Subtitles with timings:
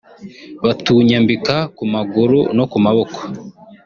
[0.65, 3.19] batunyambika ku maguru no ku maboko